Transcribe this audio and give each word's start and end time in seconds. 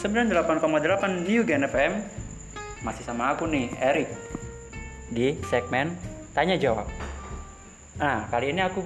98,8 0.00 1.28
New 1.28 1.44
Gen 1.44 1.68
FM 1.68 2.00
Masih 2.80 3.04
sama 3.04 3.36
aku 3.36 3.44
nih, 3.44 3.68
Erik 3.76 4.08
Di 5.12 5.36
segmen 5.52 5.92
Tanya 6.32 6.56
Jawab. 6.56 6.88
Nah, 8.00 8.24
kali 8.32 8.56
ini 8.56 8.64
aku 8.64 8.80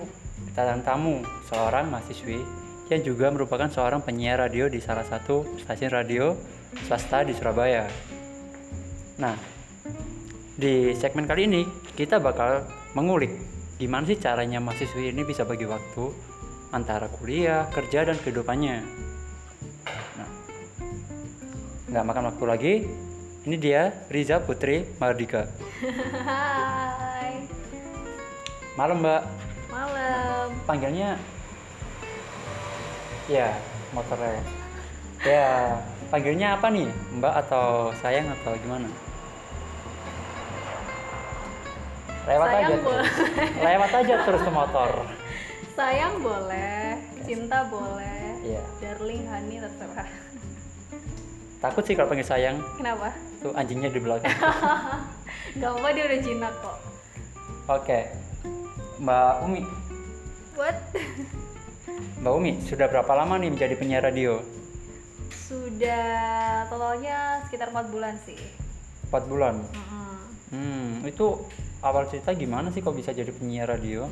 kedatangan 0.50 0.82
tamu 0.82 1.22
Seorang 1.46 1.86
mahasiswi 1.86 2.42
Yang 2.90 3.14
juga 3.14 3.30
merupakan 3.30 3.70
seorang 3.70 4.02
penyiar 4.02 4.42
radio 4.42 4.66
di 4.66 4.82
salah 4.82 5.06
satu 5.06 5.46
stasiun 5.62 5.94
radio 5.94 6.34
swasta 6.82 7.22
di 7.22 7.30
Surabaya. 7.30 7.86
Nah, 9.22 9.38
di 10.58 10.98
segmen 10.98 11.30
kali 11.30 11.46
ini 11.46 11.62
kita 11.94 12.18
bakal 12.18 12.66
mengulik 12.98 13.30
Gimana 13.78 14.02
sih 14.02 14.18
caranya 14.18 14.58
mahasiswi 14.58 15.14
ini 15.14 15.22
bisa 15.22 15.46
bagi 15.46 15.62
waktu 15.62 16.10
Antara 16.74 17.06
kuliah, 17.06 17.70
kerja, 17.70 18.02
dan 18.02 18.18
kehidupannya 18.18 19.03
nggak 21.94 22.02
makan 22.04 22.24
waktu 22.26 22.44
lagi. 22.44 22.74
Ini 23.46 23.54
dia 23.54 23.94
Riza 24.10 24.42
Putri 24.42 24.82
Mardika. 24.98 25.46
Hai, 26.26 27.46
Malam 28.74 28.98
Mbak. 28.98 29.22
malam. 29.70 30.48
Panggilnya 30.66 31.14
ya 33.26 33.54
motornya. 33.90 34.42
Ya 35.22 35.78
panggilnya 36.10 36.58
apa 36.58 36.66
nih 36.68 36.90
Mbak 37.14 37.34
atau 37.46 37.94
sayang 38.02 38.26
atau 38.32 38.58
gimana? 38.58 38.90
Lewat 42.24 42.48
Sayang 42.48 42.58
aja 42.58 42.74
terus. 42.74 42.82
boleh. 42.82 43.10
Lewat 43.60 43.90
aja 43.92 44.14
terus 44.24 44.42
ke 44.42 44.50
motor. 44.50 44.90
Sayang 45.74 46.14
boleh, 46.18 46.96
cinta 47.22 47.66
boleh, 47.66 48.22
Iya. 48.42 48.62
darling, 48.80 49.26
honey 49.26 49.58
terserah. 49.58 50.08
Takut 51.64 51.80
sih 51.80 51.96
kalau 51.96 52.12
panggil 52.12 52.28
sayang. 52.28 52.60
Kenapa? 52.76 53.08
Tuh 53.40 53.56
anjingnya 53.56 53.88
di 53.88 53.96
belakang. 53.96 54.28
Gak 55.60 55.70
apa 55.72 55.88
dia 55.96 56.04
udah 56.04 56.20
jinak 56.20 56.54
kok. 56.60 56.76
Oke. 57.72 57.98
Mbak 59.00 59.32
Umi, 59.42 59.60
What? 60.54 60.76
Mbak 62.20 62.32
Umi 62.36 62.52
sudah 62.62 62.86
berapa 62.86 63.08
lama 63.16 63.40
nih 63.40 63.48
menjadi 63.48 63.74
penyiar 63.74 64.04
radio? 64.04 64.44
Sudah 65.32 66.04
totalnya 66.68 67.40
sekitar 67.48 67.72
4 67.72 67.88
bulan 67.88 68.14
sih. 68.22 68.36
4 69.08 69.24
bulan. 69.24 69.54
Mm-mm. 69.72 70.14
Hmm, 70.52 70.90
itu 71.02 71.48
awal 71.80 72.06
cerita 72.06 72.36
gimana 72.36 72.68
sih 72.70 72.84
kok 72.84 72.92
bisa 72.92 73.10
jadi 73.10 73.32
penyiar 73.32 73.72
radio? 73.72 74.04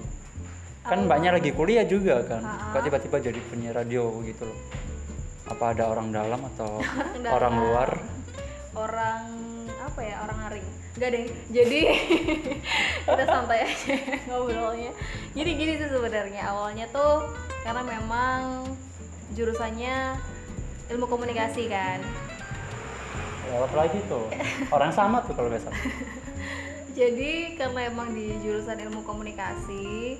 Kan 0.83 1.05
Awal- 1.05 1.07
mbaknya 1.07 1.31
lagi 1.37 1.53
kuliah 1.53 1.85
juga 1.85 2.25
kan. 2.25 2.43
Kok 2.73 2.81
tiba-tiba 2.81 3.17
jadi 3.21 3.41
penyiar 3.53 3.77
radio 3.77 4.09
gitu 4.25 4.49
loh. 4.49 4.59
Apa 5.53 5.77
ada 5.77 5.85
orang 5.93 6.09
dalam 6.09 6.41
atau 6.55 6.81
Orang 6.81 7.29
orang 7.29 7.53
dalam. 7.53 7.53
luar? 7.61 7.91
Orang 8.73 9.23
apa 9.77 10.01
ya? 10.01 10.17
Orang 10.25 10.39
aring. 10.49 10.67
Enggak 10.97 11.11
deh. 11.13 11.25
Jadi 11.53 11.81
kita 13.09 13.25
santai 13.29 13.59
aja 13.69 13.95
ngobrolnya. 14.33 14.93
Jadi 15.37 15.51
gini 15.53 15.73
sih 15.77 15.89
sebenarnya 15.93 16.43
awalnya 16.49 16.89
tuh 16.89 17.29
karena 17.63 17.83
memang 17.85 18.65
jurusannya 19.37 20.17
ilmu 20.89 21.07
komunikasi 21.09 21.69
kan. 21.69 22.01
Ya, 23.43 23.61
apa 23.61 23.77
lagi 23.77 23.99
tuh? 24.09 24.33
Orang 24.73 24.93
sama 24.93 25.21
tuh 25.25 25.37
kalau 25.37 25.53
nggak 25.53 25.61
salah. 25.61 25.77
Jadi 26.93 27.57
karena 27.57 27.89
emang 27.89 28.13
di 28.13 28.37
jurusan 28.45 28.77
ilmu 28.77 29.01
komunikasi 29.05 30.17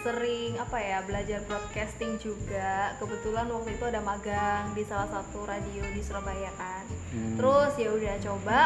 sering 0.00 0.56
apa 0.56 0.78
ya 0.80 0.98
belajar 1.04 1.40
broadcasting 1.44 2.16
juga. 2.16 2.96
Kebetulan 2.96 3.48
waktu 3.52 3.76
itu 3.76 3.84
ada 3.84 4.00
magang 4.00 4.72
di 4.72 4.82
salah 4.88 5.08
satu 5.08 5.44
radio 5.44 5.84
di 5.92 6.00
Surabaya 6.00 6.50
kan. 6.56 6.84
Hmm. 7.12 7.36
Terus 7.36 7.72
ya 7.76 7.88
udah 7.92 8.14
coba 8.24 8.60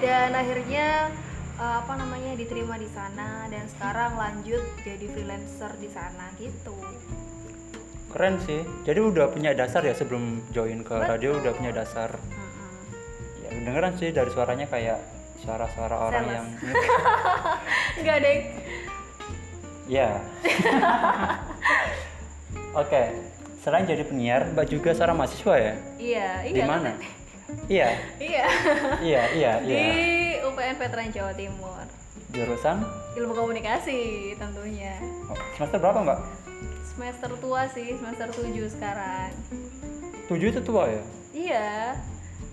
dan 0.00 0.32
akhirnya 0.32 1.12
eh, 1.60 1.76
apa 1.84 1.92
namanya 1.94 2.32
diterima 2.34 2.80
di 2.80 2.88
sana 2.88 3.46
dan 3.52 3.68
sekarang 3.68 4.16
lanjut 4.16 4.64
jadi 4.80 5.06
freelancer 5.12 5.72
di 5.76 5.88
sana 5.92 6.32
gitu. 6.40 6.74
Keren 8.10 8.42
sih. 8.42 8.66
Jadi 8.82 8.98
udah 8.98 9.30
punya 9.30 9.54
dasar 9.54 9.86
ya 9.86 9.94
sebelum 9.94 10.42
join 10.50 10.82
ke 10.82 10.98
radio 10.98 11.38
udah 11.38 11.52
punya 11.54 11.70
dasar. 11.70 12.18
Mm-mm. 12.18 12.74
Ya 13.46 13.48
dengeran 13.54 13.94
sih 14.02 14.10
dari 14.10 14.30
suaranya 14.34 14.66
kayak 14.66 14.98
suara-suara 15.40 15.96
orang 16.10 16.26
yang 16.26 16.46
Enggak 18.02 18.18
deh. 18.18 18.38
Ya. 19.90 20.22
Oke. 22.72 23.02
Selain 23.60 23.84
jadi 23.84 24.06
penyiar, 24.06 24.54
Mbak 24.54 24.66
juga 24.70 24.94
seorang 24.94 25.18
mahasiswa 25.18 25.54
ya? 25.58 25.74
Iya, 25.98 26.28
iya. 26.46 26.54
Di 26.54 26.62
mana? 26.64 26.90
Iya, 27.66 27.88
Iya. 28.22 28.44
iya, 29.02 29.22
iya, 29.34 29.52
di 29.60 29.74
iya. 29.74 30.46
UPN 30.46 30.78
Veteran 30.78 31.10
Jawa 31.10 31.34
Timur. 31.34 31.82
Jurusan 32.30 32.86
Ilmu 33.18 33.34
komunikasi 33.34 34.32
tentunya. 34.38 34.94
oh, 35.26 35.34
semester 35.58 35.82
berapa, 35.82 35.98
Mbak? 36.06 36.18
Semester 36.86 37.30
tua 37.42 37.66
sih, 37.66 37.98
semester 37.98 38.30
7 38.30 38.70
sekarang. 38.70 39.34
Tujuh 40.30 40.54
itu 40.54 40.60
tua 40.62 40.86
ya? 40.86 41.02
Iya. 41.34 41.68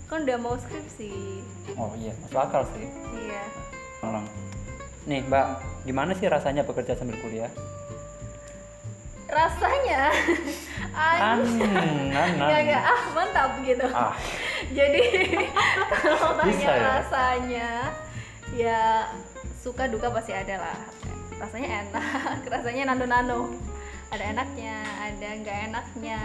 Kan 0.09 0.25
udah 0.25 0.37
mau 0.41 0.57
skripsi. 0.57 1.45
Oh 1.77 1.93
iya, 1.93 2.11
masuk 2.19 2.41
akal 2.41 2.65
sih. 2.73 2.89
Iya. 3.21 3.43
Tolong. 4.01 4.25
Nih, 5.07 5.23
Mbak, 5.23 5.47
gimana 5.87 6.11
sih 6.11 6.27
rasanya 6.27 6.67
bekerja 6.67 6.99
sambil 6.99 7.15
kuliah? 7.23 7.47
Rasanya 9.27 10.11
An, 10.97 11.43
an, 12.11 12.31
ah 12.83 13.01
mantap 13.15 13.51
gitu. 13.63 13.87
Ah, 13.91 14.11
Jadi 14.71 15.03
kalau 16.03 16.35
tanya 16.35 16.67
ya? 16.67 16.83
rasanya 16.99 17.69
ya 18.55 18.81
suka 19.63 19.87
duka 19.87 20.11
pasti 20.11 20.35
ada 20.35 20.59
lah. 20.59 20.79
Rasanya 21.39 21.87
enak, 21.87 22.39
rasanya 22.53 22.83
nano-nano. 22.91 23.51
Ada 24.11 24.35
enaknya, 24.35 24.75
ada 24.99 25.27
nggak 25.43 25.57
enaknya. 25.71 26.19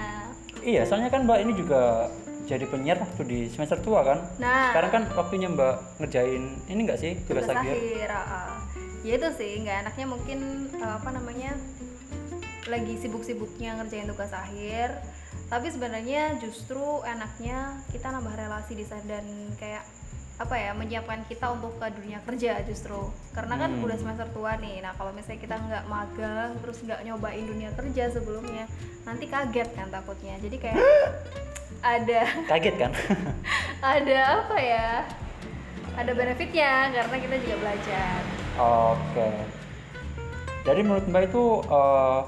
iya, 0.62 0.86
soalnya 0.86 1.10
kan 1.10 1.26
Mbak 1.26 1.38
ini 1.42 1.52
juga 1.58 2.06
jadi 2.46 2.66
penyiar 2.70 2.98
waktu 3.02 3.22
di 3.26 3.40
semester 3.50 3.78
tua 3.82 4.06
kan? 4.06 4.18
Nah, 4.38 4.70
Sekarang 4.70 4.90
kan 4.90 5.02
waktunya 5.18 5.50
Mbak 5.50 6.02
ngerjain 6.02 6.42
ini 6.70 6.80
nggak 6.86 6.98
sih 7.02 7.12
tugas 7.26 7.46
tugas 7.46 7.58
akhir? 7.58 7.74
akhir 7.74 8.08
ah, 8.14 8.22
ah. 8.22 8.50
Ya 9.02 9.18
itu 9.18 9.28
sih 9.34 9.58
nggak 9.60 9.86
enaknya 9.86 10.06
mungkin 10.06 10.38
eh, 10.72 10.94
apa 10.98 11.10
namanya 11.10 11.52
lagi 12.70 12.94
sibuk-sibuknya 12.94 13.74
ngerjain 13.78 14.06
tugas 14.06 14.30
akhir. 14.30 14.94
Tapi 15.50 15.68
sebenarnya 15.68 16.40
justru 16.40 17.02
enaknya 17.04 17.76
kita 17.92 18.08
nambah 18.08 18.32
relasi 18.32 18.72
di 18.72 18.86
sana 18.86 19.04
dan 19.04 19.26
kayak 19.58 19.84
apa 20.40 20.56
ya 20.56 20.72
menyiapkan 20.72 21.22
kita 21.28 21.44
untuk 21.52 21.76
ke 21.76 21.86
dunia 21.92 22.18
kerja 22.24 22.62
justru. 22.64 23.10
Karena 23.36 23.58
kan 23.58 23.70
Hmm. 23.76 23.84
udah 23.84 23.96
semester 23.98 24.26
tua 24.32 24.56
nih. 24.56 24.80
Nah 24.80 24.96
kalau 24.96 25.12
misalnya 25.12 25.40
kita 25.42 25.56
nggak 25.58 25.84
magang 25.86 26.50
terus 26.62 26.78
nggak 26.80 27.00
nyobain 27.04 27.44
dunia 27.44 27.70
kerja 27.76 28.04
sebelumnya 28.10 28.64
nanti 29.04 29.26
kaget 29.28 29.68
kan 29.76 29.90
takutnya. 29.90 30.38
Jadi 30.40 30.56
kayak 30.56 30.78
ada 31.98 32.22
Kaget 32.48 32.74
kan? 32.78 32.92
ada 33.98 34.18
apa 34.40 34.56
ya? 34.56 34.88
Ada 35.92 36.12
benefitnya 36.16 36.88
karena 36.94 37.16
kita 37.20 37.36
juga 37.44 37.56
belajar 37.60 38.18
Oke. 38.58 39.30
Jadi 40.62 40.80
menurut 40.86 41.04
Mbak 41.10 41.22
itu 41.32 41.44
eh, 41.66 42.20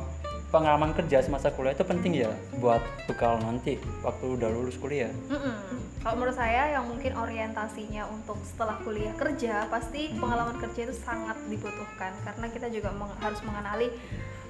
pengalaman 0.55 0.95
kerja 0.95 1.19
semasa 1.19 1.51
kuliah 1.51 1.75
itu 1.75 1.83
penting 1.83 2.15
ya 2.15 2.31
buat 2.62 2.79
bekal 3.11 3.43
nanti 3.43 3.75
waktu 4.07 4.39
udah 4.39 4.49
lulus 4.55 4.79
kuliah. 4.79 5.11
Mm-mm. 5.27 5.83
kalau 5.99 6.15
menurut 6.23 6.39
saya 6.39 6.79
yang 6.79 6.87
mungkin 6.87 7.11
orientasinya 7.19 8.07
untuk 8.07 8.39
setelah 8.47 8.79
kuliah 8.87 9.11
kerja 9.19 9.67
pasti 9.67 10.15
pengalaman 10.15 10.55
kerja 10.62 10.87
itu 10.87 10.95
sangat 10.95 11.35
dibutuhkan 11.51 12.15
karena 12.23 12.47
kita 12.55 12.71
juga 12.71 12.95
meng- 12.95 13.19
harus 13.19 13.41
mengenali 13.43 13.88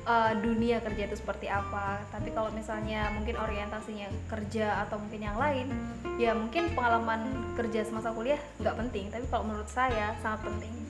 uh, 0.04 0.36
dunia 0.36 0.84
kerja 0.84 1.08
itu 1.08 1.16
seperti 1.16 1.48
apa 1.48 2.04
tapi 2.12 2.36
kalau 2.36 2.52
misalnya 2.52 3.08
mungkin 3.16 3.40
orientasinya 3.40 4.10
kerja 4.28 4.84
atau 4.84 5.00
mungkin 5.00 5.24
yang 5.24 5.38
lain 5.40 5.72
ya 6.20 6.36
mungkin 6.36 6.68
pengalaman 6.76 7.32
kerja 7.56 7.80
semasa 7.86 8.12
kuliah 8.12 8.42
nggak 8.60 8.76
penting 8.76 9.08
tapi 9.08 9.24
kalau 9.32 9.48
menurut 9.48 9.70
saya 9.72 10.12
sangat 10.20 10.44
penting. 10.44 10.83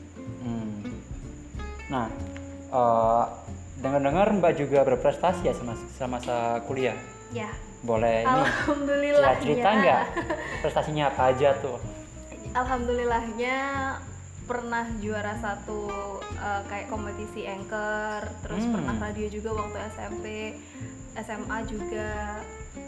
Nah, 1.95 2.11
eh, 2.75 3.25
dengar-dengar 3.79 4.35
Mbak 4.35 4.53
juga 4.59 4.83
berprestasi 4.83 5.47
ya 5.47 5.55
semasa, 5.55 5.85
semasa 5.95 6.37
kuliah. 6.67 6.99
ya 7.31 7.51
Boleh 7.85 8.23
ini 8.23 8.31
alhamdulillah 8.33 9.35
cerita 9.39 9.69
nggak 9.71 10.03
prestasinya 10.59 11.13
apa 11.13 11.31
aja 11.31 11.53
tuh? 11.61 11.77
Alhamdulillahnya 12.55 13.57
pernah 14.45 14.87
juara 14.99 15.35
satu 15.39 15.87
eh, 16.35 16.63
kayak 16.67 16.87
kompetisi 16.89 17.45
anchor, 17.45 18.25
terus 18.43 18.65
Hmm. 18.65 18.75
pernah 18.75 18.97
radio 18.99 19.27
juga 19.29 19.51
waktu 19.55 19.79
SMP, 19.93 20.25
SMA 21.15 21.59
juga. 21.65 22.41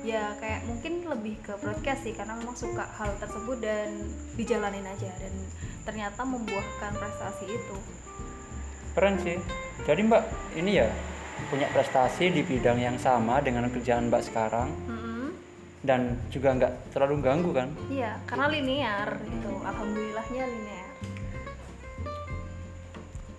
Ya 0.03 0.35
kayak 0.39 0.67
mungkin 0.67 1.07
lebih 1.07 1.39
ke 1.43 1.55
broadcast 1.63 2.03
sih 2.03 2.15
karena 2.15 2.35
memang 2.35 2.59
suka 2.59 2.91
hal 2.99 3.15
tersebut 3.19 3.63
dan 3.63 4.03
dijalanin 4.35 4.83
aja 4.83 5.11
dan 5.15 5.35
ternyata 5.85 6.27
membuahkan 6.27 6.93
prestasi 6.95 7.47
itu. 7.53 7.77
Keren 8.97 9.21
sih. 9.21 9.37
Jadi 9.85 10.01
Mbak 10.09 10.23
ini 10.57 10.81
ya 10.81 10.89
punya 11.53 11.69
prestasi 11.69 12.33
di 12.33 12.41
bidang 12.41 12.81
yang 12.81 12.97
sama 12.97 13.45
dengan 13.45 13.69
kerjaan 13.69 14.09
Mbak 14.09 14.23
sekarang. 14.25 14.73
Mm-mm. 14.89 15.15
dan 15.87 16.19
juga 16.35 16.51
nggak 16.51 16.73
terlalu 16.91 17.23
ganggu 17.23 17.51
kan? 17.55 17.69
Iya 17.87 18.19
karena 18.27 18.51
linear 18.51 19.21
gitu. 19.23 19.53
Alhamdulillahnya 19.63 20.43
linear. 20.49 20.91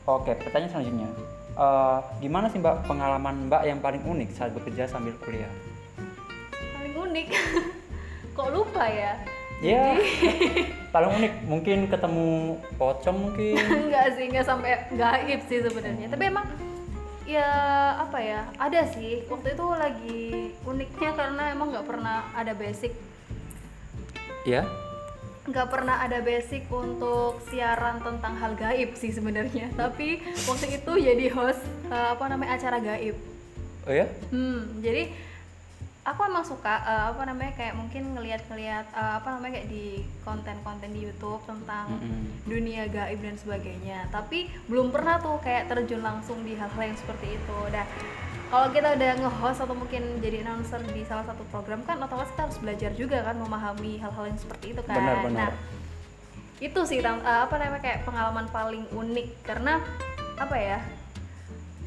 Oke 0.07 0.31
pertanyaan 0.39 0.71
selanjutnya. 0.71 1.09
Eh, 1.57 1.99
gimana 2.21 2.47
sih 2.47 2.61
mbak 2.61 2.85
pengalaman 2.85 3.49
mbak 3.51 3.65
yang 3.65 3.81
paling 3.81 3.99
unik 4.05 4.29
saat 4.31 4.55
bekerja 4.55 4.87
sambil 4.87 5.11
kuliah? 5.19 5.49
Paling 6.77 6.93
unik? 6.95 7.27
Kok 8.37 8.49
lupa 8.53 8.85
ya 8.87 9.17
ya. 9.61 9.97
Paling 10.93 11.11
unik 11.21 11.33
mungkin 11.45 11.77
ketemu 11.89 12.57
pocong 12.77 13.17
mungkin. 13.17 13.57
Enggak 13.87 14.07
sih 14.17 14.25
enggak 14.29 14.45
sampai 14.47 14.71
gaib 14.93 15.41
sih 15.45 15.59
sebenarnya. 15.61 16.07
Tapi 16.09 16.23
emang 16.29 16.47
ya 17.27 17.49
apa 18.01 18.17
ya 18.23 18.41
ada 18.57 18.81
sih. 18.89 19.25
Waktu 19.29 19.53
itu 19.53 19.65
lagi 19.77 20.23
uniknya 20.63 21.11
karena 21.13 21.43
emang 21.53 21.75
nggak 21.75 21.87
pernah 21.87 22.25
ada 22.33 22.53
basic. 22.55 22.93
Ya. 24.47 24.65
Nggak 25.47 25.67
pernah 25.71 26.03
ada 26.03 26.19
basic 26.19 26.67
untuk 26.71 27.39
siaran 27.47 28.03
tentang 28.03 28.35
hal 28.35 28.55
gaib 28.55 28.95
sih 28.95 29.11
sebenarnya. 29.11 29.69
Tapi 29.75 30.23
waktu 30.47 30.81
itu 30.81 30.91
jadi 30.97 31.25
host 31.35 31.61
eh, 31.91 32.09
apa 32.15 32.25
namanya 32.31 32.57
acara 32.57 32.79
gaib. 32.79 33.15
Oh 33.87 33.93
ya? 33.95 34.07
Hmm 34.33 34.83
jadi 34.83 35.11
aku 36.07 36.23
emang 36.23 36.45
suka 36.47 36.79
eh, 36.87 37.05
apa 37.11 37.21
namanya 37.27 37.51
kayak 37.59 37.75
mungkin 37.75 38.15
ngelihat-ngelihat 38.15 38.85
eh, 38.95 39.13
apa 39.19 39.27
namanya 39.35 39.59
kayak 39.59 39.67
di 39.67 40.07
konten-konten 40.23 40.89
di 40.95 41.03
YouTube 41.03 41.43
tentang 41.43 41.99
Mm-mm. 41.99 42.47
dunia 42.47 42.87
gaib 42.87 43.19
dan 43.19 43.35
sebagainya 43.35 44.07
tapi 44.07 44.47
belum 44.71 44.95
pernah 44.95 45.19
tuh 45.19 45.35
kayak 45.43 45.67
terjun 45.67 45.99
langsung 45.99 46.39
di 46.47 46.55
hal-hal 46.55 46.79
yang 46.79 46.95
seperti 46.95 47.35
itu 47.35 47.57
dah 47.75 47.83
kalau 48.47 48.71
kita 48.71 48.95
udah 48.95 49.11
nge-host 49.27 49.59
atau 49.67 49.75
mungkin 49.75 50.23
jadi 50.23 50.47
announcer 50.47 50.79
di 50.95 51.03
salah 51.03 51.27
satu 51.27 51.43
program 51.51 51.83
kan 51.83 51.99
otomatis 51.99 52.31
kita 52.31 52.47
harus 52.47 52.59
belajar 52.63 52.91
juga 52.95 53.17
kan 53.27 53.35
memahami 53.35 53.99
hal-hal 53.99 54.31
yang 54.31 54.39
seperti 54.39 54.71
itu 54.71 54.81
kan 54.87 54.95
Benar, 54.95 55.15
benar. 55.27 55.51
nah 55.51 55.51
itu 56.63 56.79
sih 56.87 57.03
eh, 57.03 57.11
apa 57.19 57.55
namanya 57.59 57.83
kayak 57.83 58.07
pengalaman 58.07 58.47
paling 58.49 58.87
unik 58.95 59.43
karena 59.43 59.83
apa 60.39 60.55
ya 60.55 60.79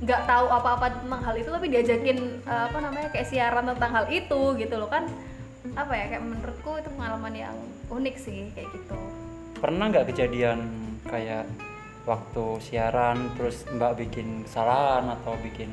nggak 0.00 0.22
tahu 0.24 0.46
apa-apa 0.48 0.86
tentang 0.96 1.20
hal 1.20 1.34
itu 1.36 1.48
tapi 1.52 1.66
diajakin 1.68 2.18
eh, 2.44 2.62
apa 2.72 2.78
namanya 2.80 3.08
kayak 3.12 3.28
siaran 3.28 3.68
tentang 3.68 3.92
hal 3.92 4.06
itu 4.08 4.40
gitu 4.56 4.74
loh. 4.80 4.88
Kan 4.88 5.08
apa 5.76 5.92
ya 5.92 6.04
kayak 6.16 6.24
menurutku 6.24 6.72
itu 6.80 6.88
pengalaman 6.96 7.34
yang 7.36 7.56
unik 7.92 8.16
sih 8.16 8.48
kayak 8.56 8.68
gitu. 8.72 8.96
Pernah 9.60 9.92
nggak 9.92 10.08
kejadian 10.08 10.58
kayak 11.04 11.44
waktu 12.08 12.44
siaran 12.64 13.28
terus 13.36 13.68
mbak 13.76 14.00
bikin 14.00 14.48
kesalahan 14.48 15.04
atau 15.20 15.36
bikin 15.44 15.68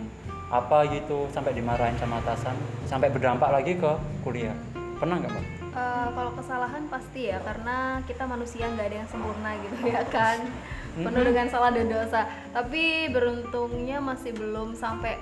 apa 0.48 0.88
gitu 0.92 1.28
sampai 1.32 1.56
dimarahin 1.56 1.96
sama 2.00 2.20
atasan 2.24 2.56
sampai 2.84 3.08
berdampak 3.12 3.48
lagi 3.48 3.80
ke 3.80 3.92
kuliah? 4.28 4.56
Pernah 5.00 5.24
nggak 5.24 5.32
mbak? 5.32 5.58
Eh, 5.78 6.08
kalau 6.10 6.32
kesalahan 6.34 6.84
pasti 6.90 7.30
ya 7.30 7.38
karena 7.46 8.02
kita 8.10 8.26
manusia 8.26 8.66
nggak 8.66 8.88
ada 8.90 8.98
yang 8.98 9.10
sempurna 9.14 9.54
gitu 9.62 9.78
ya 9.94 10.02
kan 10.10 10.42
penuh 10.98 11.24
dengan 11.24 11.48
salah 11.50 11.70
dan 11.70 11.88
dosa. 11.90 12.26
Tapi 12.54 13.14
beruntungnya 13.14 14.02
masih 14.02 14.34
belum 14.34 14.74
sampai 14.74 15.18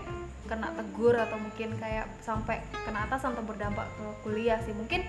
kena 0.45 0.69
tegur 0.77 1.18
atau 1.18 1.42
mungkin 1.42 1.74
kayak 1.81 2.06
sampai 2.22 2.62
kena 2.86 3.10
atas 3.10 3.25
atau 3.25 3.42
berdampak 3.42 3.89
ke 3.98 4.06
kuliah 4.24 4.62
sih. 4.63 4.72
Mungkin 4.72 5.04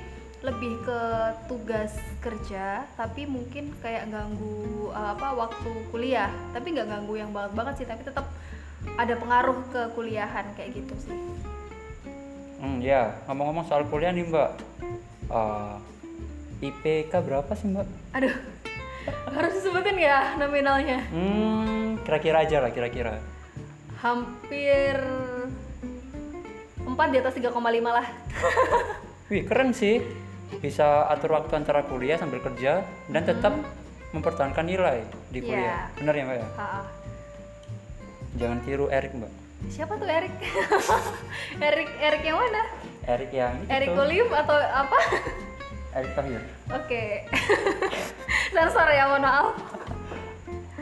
lebih 0.45 0.79
ke 0.85 1.01
tugas 1.49 1.97
kerja 2.21 2.85
tapi 2.95 3.25
mungkin 3.25 3.73
kayak 3.81 4.13
ganggu 4.13 4.91
eh, 4.93 5.11
apa 5.15 5.37
waktu 5.37 5.71
kuliah. 5.93 6.33
Tapi 6.51 6.67
nggak 6.75 6.89
ganggu 6.89 7.15
yang 7.21 7.31
banget 7.31 7.53
banget 7.55 7.75
sih 7.83 7.87
tapi 7.87 8.03
tetap 8.03 8.27
ada 8.97 9.15
pengaruh 9.19 9.59
ke 9.73 9.83
kuliahan 9.95 10.47
kayak 10.57 10.83
gitu 10.83 10.95
sih. 10.99 11.19
Hmm 12.57 12.81
ya 12.81 13.13
ngomong-ngomong 13.29 13.69
soal 13.69 13.85
kuliah 13.87 14.11
nih 14.11 14.25
mbak. 14.27 14.51
Eh, 15.27 15.77
IPK 16.57 17.13
berapa 17.21 17.53
sih 17.53 17.69
mbak? 17.69 17.85
Aduh 18.17 18.56
harus 19.35 19.53
disebutin 19.59 19.99
ya 19.99 20.35
nominalnya? 20.39 21.03
Hmm 21.11 21.67
kira-kira 22.07 22.47
aja 22.47 22.63
lah 22.63 22.71
kira-kira. 22.71 23.19
Hampir 23.99 24.95
4 26.87 26.87
di 27.11 27.17
atas 27.19 27.35
3,5 27.35 27.51
lah. 27.83 28.07
Wih 29.35 29.43
keren 29.43 29.75
sih. 29.75 29.99
Bisa 30.63 31.11
atur 31.11 31.35
waktu 31.35 31.59
antara 31.59 31.83
kuliah 31.83 32.15
sambil 32.15 32.39
kerja 32.39 32.87
dan 33.11 33.23
tetap 33.27 33.59
mempertahankan 34.15 34.63
nilai 34.63 35.03
di 35.35 35.43
kuliah. 35.43 35.91
Iya. 35.91 35.99
benar 35.99 36.15
ya 36.15 36.25
mbak 36.31 36.37
ya? 36.39 36.49
Ha-ha. 36.55 36.81
jangan 38.39 38.59
tiru 38.63 38.87
Erik 38.87 39.13
mbak. 39.19 39.33
Siapa 39.67 39.99
tuh 39.99 40.07
Erik? 40.07 40.31
Erik 41.67 41.91
Erik 41.99 42.23
yang 42.23 42.39
mana? 42.39 42.63
Erik 43.11 43.31
yang 43.35 43.55
itu 43.67 43.71
Erik 43.75 43.91
Olim 43.99 44.29
atau 44.31 44.55
apa? 44.55 44.99
Erik 45.99 46.13
Thohir. 46.15 46.43
Oke 46.71 47.27
sensor 48.53 48.89
ya 48.91 49.05
mohon 49.11 49.25
maaf 49.25 49.55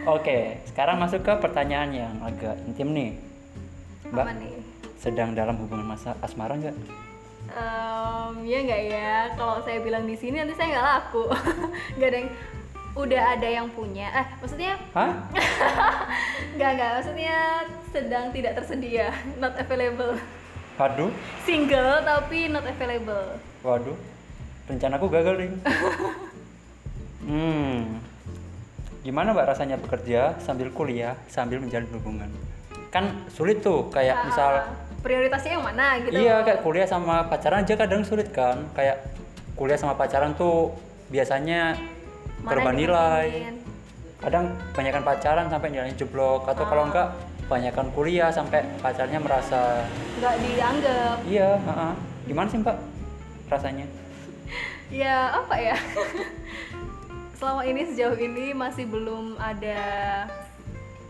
Oke, 0.04 0.60
sekarang 0.68 1.00
masuk 1.00 1.24
ke 1.24 1.32
pertanyaan 1.40 1.88
yang 1.88 2.12
agak 2.20 2.60
intim 2.68 2.92
nih. 2.92 3.16
Mbak, 4.12 4.20
apa 4.20 4.32
nih 4.36 4.56
sedang 5.00 5.32
dalam 5.32 5.56
hubungan 5.56 5.96
masa 5.96 6.12
asmara 6.20 6.60
nggak? 6.60 6.76
Em, 7.48 8.32
ya 8.44 8.58
nggak 8.68 8.82
ya 8.84 9.12
kalau 9.32 9.64
saya 9.64 9.80
bilang 9.80 10.04
di 10.04 10.12
sini 10.12 10.44
nanti 10.44 10.52
saya 10.56 10.76
nggak 10.76 10.86
laku 10.92 11.24
nggak 11.96 12.08
ada 12.08 12.18
yang 12.20 12.30
udah 12.94 13.22
ada 13.36 13.48
yang 13.48 13.66
punya 13.72 14.06
eh 14.12 14.26
maksudnya 14.44 14.76
Hah? 14.92 15.12
nggak 16.56 16.70
nggak 16.76 16.90
maksudnya 17.00 17.36
sedang 17.88 18.28
tidak 18.32 18.60
tersedia 18.60 19.08
not 19.40 19.56
available 19.56 20.16
Waduh, 20.74 21.12
single 21.48 22.02
tapi 22.04 22.48
not 22.52 22.64
available 22.68 23.40
waduh. 23.64 23.96
Rencanaku 24.64 25.06
gagal 25.12 25.34
nih. 25.40 25.50
Hmm. 27.24 27.98
Gimana 29.00 29.32
mbak 29.32 29.46
rasanya 29.46 29.76
bekerja 29.76 30.36
sambil 30.38 30.68
kuliah 30.70 31.16
sambil 31.26 31.60
menjalin 31.60 31.88
hubungan? 31.92 32.28
Kan 32.88 33.26
sulit 33.28 33.60
tuh, 33.60 33.88
kayak 33.90 34.16
Ah, 34.16 34.24
misal 34.24 34.52
prioritasnya 35.00 35.60
yang 35.60 35.64
mana 35.64 36.00
gitu 36.00 36.16
iya 36.16 36.40
kayak 36.40 36.64
kuliah 36.64 36.88
sama 36.88 37.28
pacaran 37.28 37.60
aja 37.60 37.74
kadang 37.74 38.00
sulit 38.00 38.28
kan. 38.30 38.64
Kayak 38.72 39.04
kuliah 39.52 39.76
sama 39.76 39.92
pacaran 39.94 40.32
tuh 40.32 40.72
biasanya 41.08 41.76
Mana 42.40 42.48
korban 42.48 42.74
nilai. 42.74 43.28
kadang 44.16 44.44
kebanyakan 44.72 45.02
pacaran 45.04 45.46
sampai 45.48 45.68
nilainya 45.68 45.96
jeblok 45.96 46.48
atau 46.48 46.64
kalau 46.64 46.82
Ah. 46.82 46.88
enggak 46.88 47.08
kebanyakan 47.44 47.86
kuliah 47.92 48.32
sampai 48.32 48.64
pacarnya 48.80 49.20
merasa 49.20 49.84
nggak 50.16 50.34
dianggap 50.40 51.16
iya 51.28 51.60
ha-ha. 51.60 51.92
gimana 52.24 52.48
sih 52.48 52.56
mbak 52.56 52.72
rasanya 53.46 53.84
ya 54.88 55.28
apa 55.28 55.54
ya 55.60 55.76
selama 57.44 57.60
ini 57.68 57.84
sejauh 57.84 58.16
ini 58.16 58.56
masih 58.56 58.88
belum 58.88 59.36
ada 59.36 59.84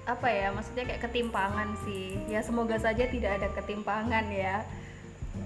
apa 0.03 0.27
ya 0.27 0.51
maksudnya 0.51 0.83
kayak 0.83 1.07
ketimpangan 1.07 1.79
sih. 1.87 2.19
Ya 2.27 2.43
semoga 2.43 2.75
saja 2.75 3.07
tidak 3.07 3.39
ada 3.39 3.55
ketimpangan 3.55 4.27
ya. 4.35 4.67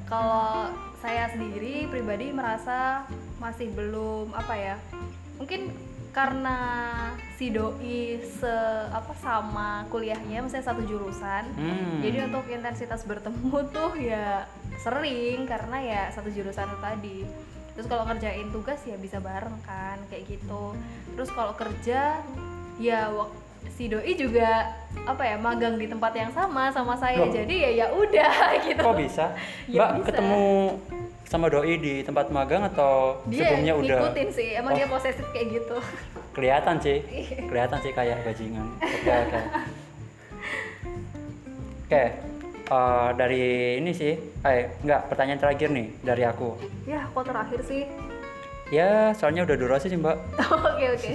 Kalau 0.08 0.72
saya 1.04 1.28
sendiri 1.28 1.84
pribadi 1.92 2.32
merasa 2.32 3.04
masih 3.36 3.68
belum 3.76 4.32
apa 4.32 4.54
ya 4.56 4.76
mungkin 5.38 5.70
karena 6.10 6.58
si 7.38 7.54
doi 7.54 8.18
se 8.18 8.50
apa 8.90 9.14
sama 9.22 9.86
kuliahnya 9.86 10.42
misalnya 10.42 10.66
satu 10.66 10.82
jurusan 10.82 11.46
Hmm. 11.54 12.02
jadi 12.02 12.26
untuk 12.26 12.50
intensitas 12.50 13.06
bertemu 13.06 13.54
tuh 13.76 13.94
ya 13.94 14.42
sering 14.82 15.46
karena 15.46 15.78
ya 15.78 16.02
satu 16.10 16.34
jurusan 16.34 16.66
tadi 16.82 17.22
terus 17.78 17.86
kalau 17.86 18.02
ngerjain 18.04 18.50
tugas 18.50 18.82
ya 18.82 18.98
bisa 18.98 19.22
bareng 19.22 19.54
kan 19.62 20.02
kayak 20.10 20.26
gitu. 20.26 20.74
Terus 21.14 21.30
kalau 21.30 21.54
kerja 21.54 22.18
ya 22.76 23.06
si 23.70 23.86
doi 23.86 24.14
juga 24.14 24.66
apa 25.02 25.22
ya 25.22 25.38
magang 25.38 25.78
di 25.78 25.86
tempat 25.86 26.10
yang 26.10 26.34
sama 26.34 26.74
sama 26.74 26.98
saya. 26.98 27.22
Loh. 27.22 27.30
jadi 27.30 27.54
ya 27.54 27.70
ya 27.70 27.86
udah 27.94 28.34
gitu. 28.66 28.82
Kok 28.82 28.96
bisa? 28.98 29.30
Ya 29.70 29.78
mbak 29.78 29.90
bisa. 29.94 30.06
ketemu 30.10 30.46
sama 31.22 31.46
doi 31.46 31.74
di 31.76 31.94
tempat 32.02 32.34
magang 32.34 32.66
atau 32.66 33.22
dia 33.30 33.46
sebelumnya 33.46 33.74
udah? 33.76 33.98
ngikutin 34.02 34.28
sih 34.32 34.48
emang 34.56 34.74
Oh. 34.74 34.76
dia 34.76 34.86
posesif 34.88 35.26
kayak 35.30 35.46
gitu. 35.62 35.78
Kelihatan 36.34 36.82
sih 36.82 36.98
Iya. 37.14 37.46
kelihatan 37.46 37.78
sih 37.78 37.92
kayak 37.94 38.26
bajingan. 38.26 38.66
Oke 38.80 39.10
oke. 39.14 39.40
Oke 41.86 42.04
eh, 42.68 43.10
dari 43.16 43.44
ini 43.80 43.90
sih 43.96 44.12
eh 44.44 44.70
enggak 44.84 45.08
pertanyaan 45.08 45.40
terakhir 45.40 45.68
nih 45.72 45.88
dari 46.04 46.22
aku. 46.28 46.54
Ya 46.84 47.08
kok 47.10 47.24
terakhir 47.24 47.60
sih? 47.64 47.88
Ya 48.68 49.16
soalnya 49.16 49.48
udah 49.48 49.56
durasi 49.56 49.88
sih 49.88 49.96
mbak. 49.96 50.16
Oke 50.76 50.86
oke. 50.92 51.12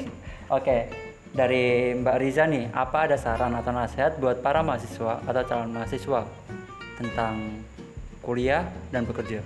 Oke, 0.52 0.78
dari 1.34 1.98
Mbak 1.98 2.18
Riza 2.22 2.46
nih, 2.46 2.70
apa 2.76 3.10
ada 3.10 3.18
saran 3.18 3.58
atau 3.58 3.74
nasihat 3.74 4.20
buat 4.22 4.44
para 4.46 4.62
mahasiswa 4.62 5.18
atau 5.24 5.42
calon 5.50 5.74
mahasiswa 5.74 6.30
tentang 7.00 7.64
kuliah 8.22 8.68
dan 8.94 9.08
bekerja? 9.08 9.42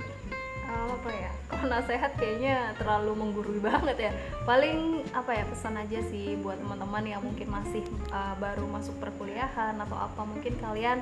Kalau 1.57 1.73
nasehat 1.73 2.13
kayaknya 2.21 2.77
terlalu 2.77 3.17
menggurui 3.17 3.57
banget 3.57 3.97
ya. 3.97 4.11
Paling 4.45 5.01
apa 5.09 5.33
ya 5.33 5.43
pesan 5.49 5.73
aja 5.73 5.99
sih 6.05 6.37
buat 6.37 6.61
teman-teman 6.61 7.01
yang 7.01 7.21
mungkin 7.25 7.49
masih 7.49 7.81
uh, 8.13 8.37
baru 8.37 8.69
masuk 8.69 8.93
perkuliahan 9.01 9.73
atau 9.73 9.97
apa 9.97 10.21
mungkin 10.21 10.53
kalian 10.61 11.01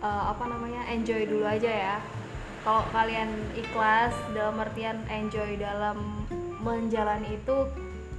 uh, 0.00 0.32
apa 0.32 0.48
namanya 0.48 0.88
enjoy 0.88 1.28
dulu 1.28 1.44
aja 1.44 1.68
ya. 1.68 1.96
Kalau 2.64 2.80
kalian 2.96 3.28
ikhlas 3.56 4.16
dalam 4.32 4.56
artian 4.56 5.04
enjoy 5.12 5.60
dalam 5.60 6.00
menjalani 6.64 7.36
itu 7.36 7.68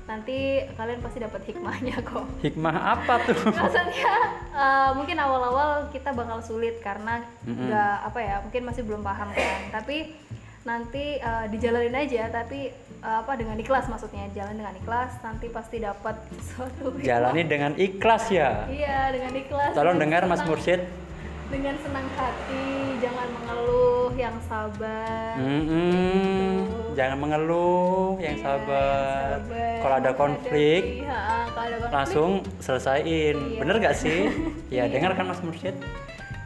nanti 0.06 0.66
kalian 0.78 1.02
pasti 1.02 1.18
dapat 1.18 1.42
hikmahnya 1.50 1.98
kok. 2.10 2.30
Hikmah 2.46 2.78
apa 2.78 3.26
tuh? 3.26 3.38
maksudnya 3.58 4.14
eh, 4.54 4.90
mungkin 4.94 5.18
awal-awal 5.18 5.90
kita 5.90 6.14
bakal 6.14 6.46
sulit 6.46 6.78
karena 6.86 7.26
nggak 7.42 7.96
apa 8.06 8.20
ya 8.22 8.36
mungkin 8.46 8.70
masih 8.70 8.86
belum 8.86 9.02
paham 9.02 9.34
kan. 9.34 9.82
Tapi 9.82 10.14
nanti 10.62 11.18
eh, 11.18 11.46
dijalanin 11.50 11.96
aja 11.96 12.30
tapi 12.30 12.70
eh, 12.70 13.15
apa 13.18 13.34
dengan 13.34 13.58
ikhlas 13.58 13.86
maksudnya 13.86 14.30
jalan 14.32 14.56
dengan 14.56 14.75
ikhlas 14.75 15.18
nanti 15.20 15.50
pasti 15.50 15.77
dapat 15.80 16.15
sesuatu. 16.38 17.01
Jalani 17.01 17.41
dengan 17.44 17.74
ikhlas 17.75 18.30
ya. 18.30 18.70
iya 18.70 19.10
dengan 19.10 19.34
ikhlas 19.34 19.74
Tolong 19.74 19.98
dengan 19.98 20.22
dengar 20.22 20.30
Mas 20.30 20.41
Mursyid. 20.44 20.82
dengan 21.48 21.75
senang 21.80 22.08
hati 22.15 22.63
jangan 22.98 23.27
mengeluh 23.34 23.82
yang 24.15 24.36
sabar 24.46 25.36
Mm-mm. 25.36 25.91
Gitu. 26.63 26.80
Jangan 26.91 27.18
mengeluh, 27.18 28.20
yang 28.20 28.36
Iya, 28.36 28.44
sabar. 28.46 29.39
sabar. 29.41 29.80
Kalau 29.82 29.96
ada 29.98 30.12
konflik, 30.13 30.84
kalau 31.03 31.65
ada 31.65 31.77
konflik 31.80 31.91
langsung 31.91 32.30
selesaiin. 32.60 33.36
Iya. 33.36 33.60
Bener 33.60 33.75
gak 33.80 33.96
sih? 33.98 34.20
Ya, 34.68 34.84
Iya. 34.88 34.91
dengar 34.91 35.12
kan 35.12 35.25
Mas 35.25 35.39
Mursyid? 35.39 35.75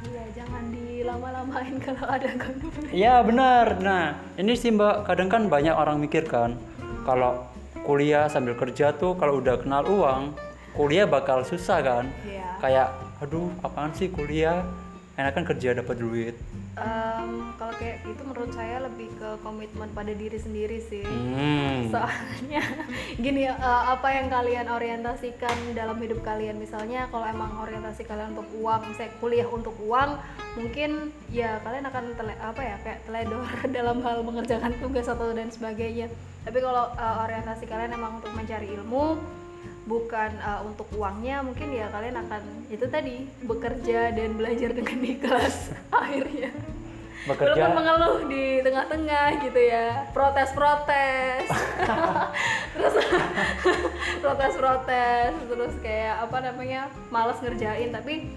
Iya 0.09 0.25
jangan 0.37 0.63
dilama-lamain 0.69 1.75
kalau 1.81 2.05
ada 2.05 2.29
konflik 2.37 2.89
Iya 2.93 3.21
benar. 3.25 3.65
Nah 3.81 4.05
ini 4.37 4.53
sih 4.53 4.71
Mbak, 4.71 5.09
kadang 5.09 5.29
kan 5.29 5.49
banyak 5.49 5.73
orang 5.75 5.97
mikir 6.01 6.25
kan 6.25 6.57
kalau 7.05 7.45
kuliah 7.85 8.25
sambil 8.25 8.57
kerja 8.57 8.93
tuh 8.97 9.13
kalau 9.13 9.37
udah 9.37 9.61
kenal 9.61 9.85
uang, 9.85 10.33
kuliah 10.73 11.05
bakal 11.05 11.45
susah 11.45 11.79
kan? 11.85 12.05
Iya. 12.25 12.57
Kayak, 12.57 12.87
aduh 13.21 13.53
apaan 13.61 13.93
sih 13.93 14.09
kuliah? 14.09 14.65
Enakan 15.15 15.45
kerja 15.47 15.77
dapat 15.77 15.95
duit. 16.01 16.35
Em, 16.75 17.55
kalau 17.55 17.71
kayak 17.79 18.03
gitu 18.03 18.19
menurut 18.27 18.51
saya 18.51 18.83
lebih 18.83 19.07
ke 19.15 19.39
komitmen 19.39 19.87
pada 19.95 20.11
diri 20.11 20.35
sendiri 20.35 20.83
sih. 20.83 21.07
Hmm. 21.07 21.87
Soalnya 21.87 22.59
gini 23.23 23.47
ya, 23.47 23.55
eh, 23.55 23.83
apa 23.95 24.11
yang 24.11 24.27
kalian 24.27 24.67
orientasikan 24.67 25.55
dalam 25.71 25.95
hidup 26.03 26.19
kalian 26.27 26.59
misalnya 26.59 27.07
kalau 27.15 27.23
emang 27.31 27.55
orientasi 27.63 28.03
kalian 28.03 28.35
untuk 28.35 28.51
uang, 28.59 28.91
misalnya 28.91 29.15
kuliah 29.23 29.47
untuk 29.47 29.71
uang, 29.87 30.19
mungkin 30.59 31.15
ya 31.31 31.63
kalian 31.63 31.87
akan 31.87 32.03
tele, 32.19 32.35
apa 32.43 32.59
ya 32.59 32.75
kayak 32.83 32.99
teledor 33.07 33.47
dalam 33.79 33.97
hal 34.03 34.19
mengerjakan 34.27 34.75
tugas 34.83 35.07
atau 35.07 35.31
dan 35.31 35.47
sebagainya. 35.47 36.11
Tapi 36.43 36.59
kalau 36.59 36.91
eh, 36.91 37.15
orientasi 37.23 37.71
kalian 37.71 37.95
emang 37.95 38.19
untuk 38.19 38.35
mencari 38.35 38.67
ilmu 38.75 39.15
bukan 39.85 40.29
eh, 40.41 40.61
untuk 40.65 40.89
uangnya 40.97 41.45
mungkin 41.45 41.69
ya 41.69 41.87
kalian 41.93 42.17
akan 42.25 42.41
itu 42.73 42.85
tadi 42.89 43.29
bekerja 43.45 44.11
dan 44.17 44.33
belajar 44.33 44.73
dengan 44.73 44.99
ikhlas 45.13 45.71
akhirnya 45.93 46.49
Bekerja. 47.25 47.57
Walaupun 47.57 47.73
mengeluh 47.73 48.17
di 48.29 48.45
tengah-tengah 48.61 49.25
gitu 49.41 49.59
ya 49.59 50.05
protes-protes 50.13 51.49
terus 52.77 52.95
protes-protes 54.23 55.33
terus 55.49 55.73
kayak 55.81 56.21
apa 56.21 56.37
namanya 56.45 56.85
malas 57.09 57.41
ngerjain 57.41 57.89
tapi 57.89 58.29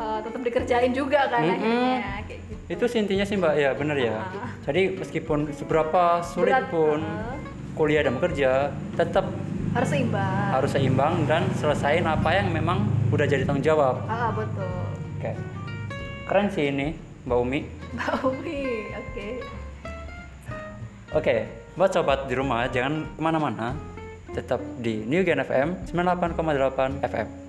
uh, 0.00 0.18
tetap 0.24 0.40
dikerjain 0.40 0.92
juga 0.96 1.28
kan 1.28 1.44
Mm-mm. 1.44 1.56
akhirnya 1.60 2.00
kayak 2.24 2.40
gitu 2.48 2.60
Itu 2.72 2.84
sih 2.88 2.98
intinya 3.04 3.24
sih 3.28 3.36
Mbak 3.36 3.54
ya, 3.58 3.70
bener 3.76 3.96
ya. 4.00 4.16
Ah. 4.16 4.48
Jadi 4.64 4.96
meskipun 4.96 5.52
seberapa 5.52 6.24
sulit 6.24 6.56
Berat, 6.56 6.72
pun 6.72 7.04
ah. 7.04 7.36
kuliah 7.76 8.00
dan 8.00 8.16
bekerja, 8.16 8.72
tetap 8.96 9.28
harus 9.72 9.88
seimbang 9.88 10.48
harus 10.52 10.70
seimbang 10.72 11.14
dan 11.24 11.48
selesain 11.56 12.04
apa 12.04 12.28
yang 12.36 12.52
memang 12.52 12.84
udah 13.08 13.24
jadi 13.24 13.48
tanggung 13.48 13.64
jawab. 13.64 14.04
ah 14.04 14.28
betul 14.32 14.68
Oke. 15.16 15.32
Keren 16.28 16.48
sih 16.52 16.68
ini, 16.68 16.92
Mbak 17.22 17.38
Umi. 17.38 17.60
Mbak 17.94 18.14
Umi 18.26 18.60
oke 18.98 19.28
Oke, 21.12 21.44
buat 21.76 21.92
sobat 21.92 22.24
di 22.24 22.32
rumah 22.32 22.64
jangan 22.72 23.04
ke 23.04 23.20
mana-mana, 23.20 23.76
tetap 24.32 24.64
di 24.80 25.04
New 25.04 25.20
Gen 25.20 25.44
FM 25.44 25.84
98,8 25.92 27.04
FM. 27.04 27.41